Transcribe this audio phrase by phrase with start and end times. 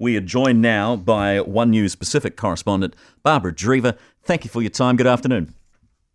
[0.00, 3.98] We are joined now by One News Pacific correspondent Barbara Dreaver.
[4.22, 4.96] Thank you for your time.
[4.96, 5.52] Good afternoon.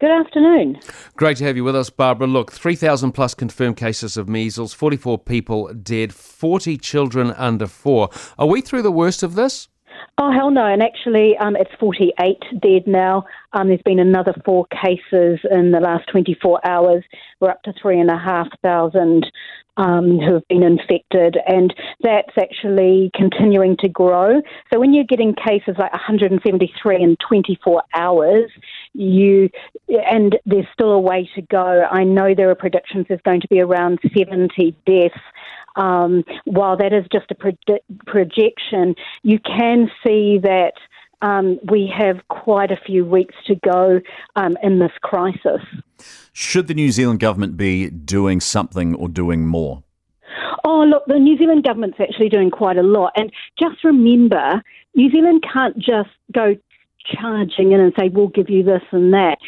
[0.00, 0.78] Good afternoon.
[1.16, 2.28] Great to have you with us, Barbara.
[2.28, 8.08] Look, 3,000 plus confirmed cases of measles, 44 people dead, 40 children under four.
[8.38, 9.66] Are we through the worst of this?
[10.18, 10.66] Oh, hell no.
[10.66, 13.24] And actually, um, it's 48 dead now.
[13.52, 17.04] Um, there's been another four cases in the last 24 hours.
[17.40, 19.24] We're up to 3,500
[19.76, 24.42] um, who have been infected, and that's actually continuing to grow.
[24.72, 28.50] So when you're getting cases like 173 in 24 hours,
[28.92, 29.48] you
[29.88, 31.84] and there's still a way to go.
[31.90, 35.14] I know there are predictions there's going to be around 70 deaths.
[35.76, 37.36] Um, while that is just a
[38.06, 40.72] projection, you can see that
[41.22, 44.00] um, we have quite a few weeks to go
[44.36, 45.62] um, in this crisis.
[46.32, 49.82] Should the New Zealand government be doing something or doing more?
[50.64, 53.12] Oh, look, the New Zealand government's actually doing quite a lot.
[53.16, 54.62] And just remember,
[54.94, 56.56] New Zealand can't just go
[57.04, 59.38] charging in and say, we'll give you this and that.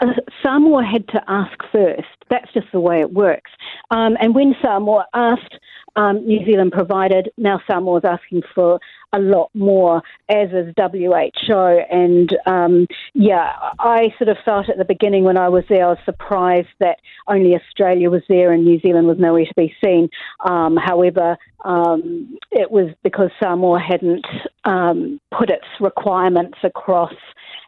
[0.00, 0.06] Uh,
[0.42, 2.06] Samoa had to ask first.
[2.30, 3.50] That's just the way it works.
[3.90, 5.56] Um, and when Samoa asked,
[5.96, 7.30] um, New Zealand provided.
[7.36, 8.78] Now Samoa is asking for
[9.12, 11.82] a lot more, as is WHO.
[11.90, 15.88] And um, yeah, I sort of felt at the beginning when I was there, I
[15.88, 20.08] was surprised that only Australia was there and New Zealand was nowhere to be seen.
[20.48, 24.26] Um, however, um, it was because Samoa hadn't
[24.64, 27.14] um, put its requirements across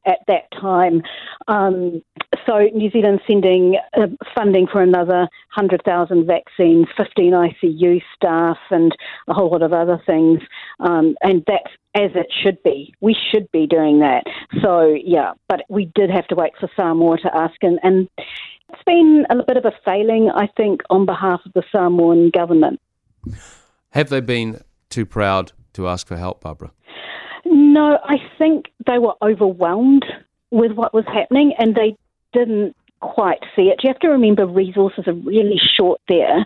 [0.06, 1.02] at that time.
[1.48, 2.02] Um,
[2.46, 8.92] so New Zealand sending uh, funding for another 100,000 vaccines, 15 ICU staff, and
[9.28, 10.40] a whole lot of other things.
[10.80, 12.94] Um, and that's as it should be.
[13.00, 14.24] We should be doing that.
[14.62, 17.54] So, yeah, but we did have to wait for Samoa to ask.
[17.62, 18.08] And, and
[18.70, 22.80] it's been a bit of a failing, I think, on behalf of the Samoan government.
[23.90, 26.72] Have they been too proud to ask for help, Barbara?
[27.44, 30.04] No, I think they were overwhelmed
[30.50, 31.96] with what was happening and they
[32.32, 33.80] didn't quite see it.
[33.82, 36.40] You have to remember resources are really short there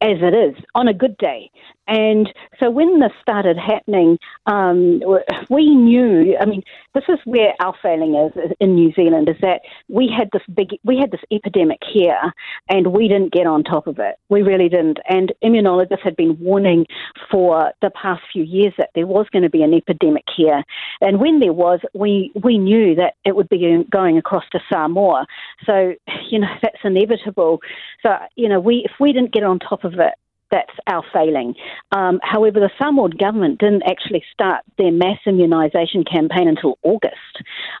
[0.00, 1.50] as it is on a good day.
[1.88, 5.00] And so when this started happening, um,
[5.48, 6.36] we knew.
[6.38, 6.62] I mean,
[6.94, 10.78] this is where our failing is in New Zealand: is that we had this big,
[10.84, 12.20] we had this epidemic here,
[12.68, 14.16] and we didn't get on top of it.
[14.28, 14.98] We really didn't.
[15.08, 16.86] And immunologists had been warning
[17.30, 20.62] for the past few years that there was going to be an epidemic here.
[21.00, 25.26] And when there was, we we knew that it would be going across to Samoa.
[25.64, 25.94] So
[26.28, 27.60] you know that's inevitable.
[28.04, 30.12] So you know, we if we didn't get on top of it
[30.50, 31.54] that's our failing.
[31.92, 37.14] Um, however, the Samoan government didn't actually start their mass immunisation campaign until August.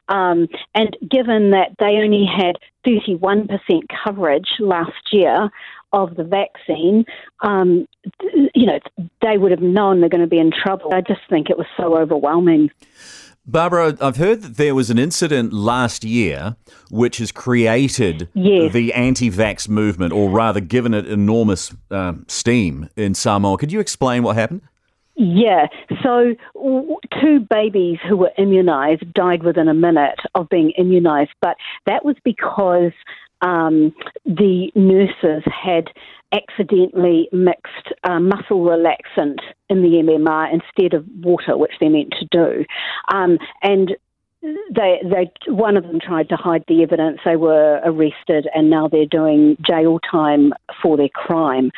[0.08, 2.56] Um, and given that they only had
[2.86, 3.48] 31%
[4.04, 5.50] coverage last year
[5.92, 7.04] of the vaccine,
[7.40, 7.86] um,
[8.54, 8.78] you know,
[9.22, 10.92] they would have known they're going to be in trouble.
[10.92, 12.70] I just think it was so overwhelming.
[13.48, 16.56] Barbara, I've heard that there was an incident last year
[16.90, 18.74] which has created yes.
[18.74, 23.56] the anti vax movement, or rather given it enormous um, steam in Samoa.
[23.56, 24.60] Could you explain what happened?
[25.16, 25.66] Yeah,
[26.02, 26.34] so
[27.20, 31.56] two babies who were immunised died within a minute of being immunised, but
[31.86, 32.92] that was because
[33.40, 33.94] um,
[34.24, 35.88] the nurses had
[36.32, 39.38] accidentally mixed uh, muscle relaxant
[39.70, 42.64] in the MMR instead of water, which they're meant to do.
[43.12, 43.96] Um, and
[44.42, 47.18] they, they, one of them tried to hide the evidence.
[47.24, 51.70] They were arrested, and now they're doing jail time for their crime.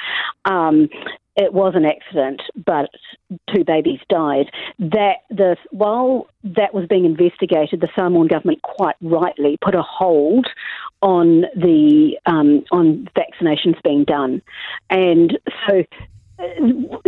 [0.44, 0.88] Um,
[1.36, 2.90] it was an accident, but
[3.54, 4.50] two babies died.
[4.78, 10.46] That the while that was being investigated, the Samoan government quite rightly put a hold
[11.02, 14.42] on the um, on vaccinations being done,
[14.90, 15.84] and so
[16.40, 16.44] uh,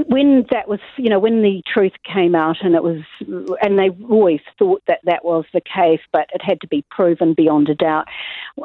[0.07, 3.03] when that was, you know, when the truth came out, and it was,
[3.61, 7.35] and they always thought that that was the case, but it had to be proven
[7.35, 8.07] beyond a doubt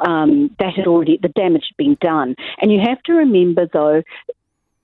[0.06, 2.34] um, that had already the damage had been done.
[2.60, 4.02] And you have to remember, though,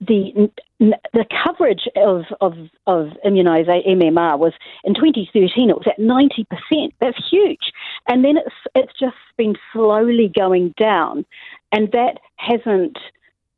[0.07, 0.51] the
[0.81, 2.55] the coverage of of
[2.87, 4.53] of immunisation MMR was
[4.85, 6.95] in 2013 it was at 90 percent.
[7.01, 7.73] That's huge,
[8.09, 11.25] and then it's it's just been slowly going down,
[11.73, 12.99] and that hasn't.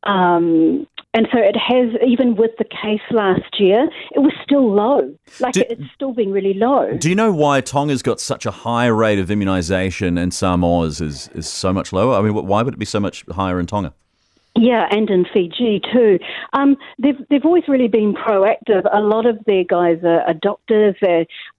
[0.03, 5.17] Um, and so it has, even with the case last year, it was still low.
[5.41, 6.97] Like do, it's still being really low.
[6.97, 11.29] Do you know why Tonga's got such a high rate of immunisation and Samoa's is,
[11.35, 12.15] is so much lower?
[12.15, 13.95] I mean, why would it be so much higher in Tonga?
[14.59, 16.19] Yeah, and in Fiji too.
[16.55, 18.89] Um, they've they've always really been proactive.
[18.91, 20.95] A lot of their guys are, are doctors.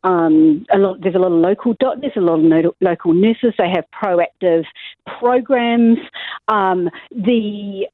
[0.03, 3.53] Um, a lot, there's a lot of local doctors, a lot of no, local nurses.
[3.57, 4.65] They have proactive
[5.19, 5.99] programs.
[6.47, 7.87] Um, the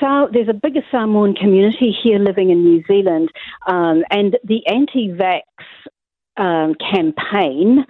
[0.00, 3.30] so there's a bigger Samoan community here living in New Zealand,
[3.66, 5.42] um, and the anti-vax
[6.36, 7.84] um, campaign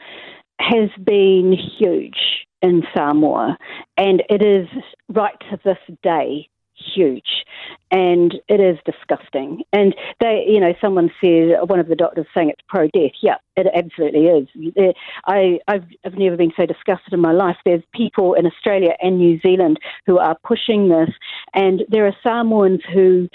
[0.61, 3.58] has been huge in Samoa,
[3.96, 4.66] and it is
[5.08, 6.49] right to this day
[6.94, 7.44] huge.
[7.90, 9.62] And it is disgusting.
[9.72, 13.37] And they you know someone said one of the doctors saying it's pro death yeah
[13.56, 14.94] it absolutely is.
[15.26, 17.56] I I've, I've never been so disgusted in my life.
[17.64, 21.10] There's people in australia and new zealand who are pushing this.
[21.55, 23.28] And there are samoans who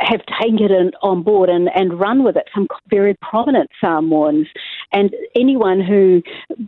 [0.00, 4.46] have taken it on board and, and run with it, some very prominent Samoans.
[4.92, 6.22] And anyone who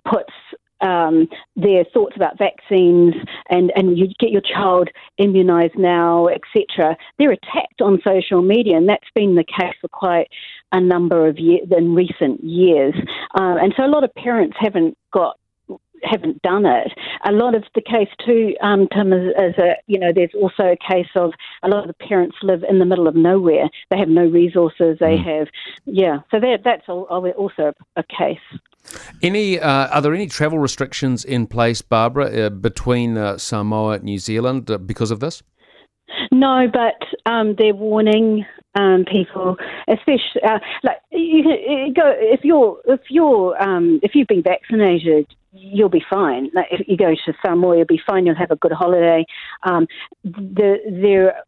[0.05, 0.33] puts
[0.81, 3.15] um, their thoughts about vaccines
[3.49, 4.89] and, and you get your child
[5.21, 6.97] immunised now, etc.
[7.19, 10.29] They're attacked on social media, and that's been the case for quite
[10.73, 12.95] a number of years in recent years.
[13.39, 15.37] Um, and so a lot of parents haven't got
[16.03, 16.93] haven't done it.
[17.27, 20.65] A lot of the case too, um, Tim, is, is, a you know there's also
[20.65, 23.69] a case of a lot of the parents live in the middle of nowhere.
[23.91, 24.99] They have no resources.
[25.01, 25.25] They mm.
[25.25, 25.49] have
[25.85, 26.19] yeah.
[26.31, 28.39] So that that's also a case.
[29.23, 34.05] Any uh, are there any travel restrictions in place, Barbara, uh, between uh, Samoa and
[34.05, 35.43] New Zealand uh, because of this?
[36.33, 38.45] No, but um, they're warning
[38.75, 39.57] um, people,
[39.89, 45.27] especially uh, like you can go if you're if you're um, if you've been vaccinated,
[45.53, 46.51] you'll be fine.
[46.55, 48.27] Like if you go to Samoa, you'll be fine.
[48.27, 49.25] You'll have a good holiday.
[49.65, 49.87] Um,
[50.25, 51.43] the there,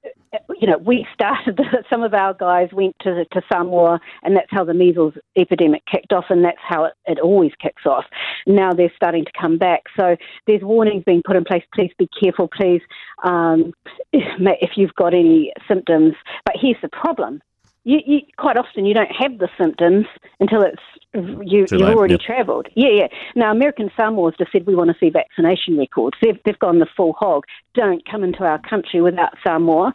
[0.61, 1.61] you know, we started.
[1.91, 6.13] some of our guys went to to Samoa, and that's how the measles epidemic kicked
[6.13, 8.05] off, and that's how it, it always kicks off.
[8.47, 11.65] Now they're starting to come back, so there's warnings being put in place.
[11.75, 12.49] Please be careful.
[12.49, 12.81] Please,
[13.25, 13.73] um,
[14.13, 16.15] if you've got any symptoms.
[16.45, 17.43] But here's the problem:
[17.85, 20.07] you, you, quite often you don't have the symptoms
[20.41, 20.83] until it's
[21.15, 22.21] you, have already yep.
[22.21, 22.69] travelled.
[22.75, 23.07] Yeah, yeah.
[23.35, 26.17] Now, American Samoa Samoa's just said we want to see vaccination records.
[26.23, 27.45] They've, they've gone the full hog.
[27.75, 29.93] Don't come into our country without Samoa.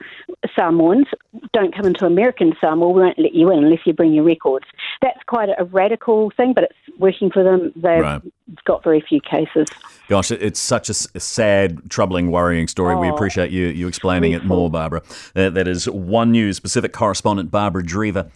[0.55, 1.05] Samoans
[1.53, 2.89] don't come into American Samoa.
[2.89, 4.65] We won't let you in unless you bring your records.
[5.01, 7.71] That's quite a, radical thing, but it's working for them.
[7.75, 8.21] They've right.
[8.65, 9.67] got very few cases.
[10.07, 12.95] Gosh, it's such a sad, troubling, worrying story.
[12.95, 15.01] Oh, we appreciate you you explaining it more, Barbara.
[15.35, 18.31] Uh, that is One News Pacific correspondent Barbara Dreaver.